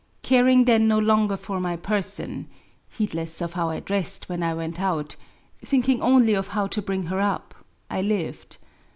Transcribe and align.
Caring 0.23 0.65
then 0.65 0.87
no 0.87 0.97
longer 0.97 1.37
for 1.37 1.59
my 1.59 1.75
person 1.75 2.47
[,—heedless 2.97 3.39
of 3.39 3.53
how 3.53 3.69
I 3.69 3.81
dressed 3.81 4.29
when 4.29 4.41
I 4.41 4.51
went 4.55 4.81
out'\,— 4.81 5.15
thinking 5.63 6.01
only 6.01 6.33
of 6.33 6.47
how 6.47 6.65
to 6.65 6.81
bring 6.81 7.03
her 7.03 7.17
up^ 7.19 7.51
—/ 7.85 7.91
Uved. 7.91 8.57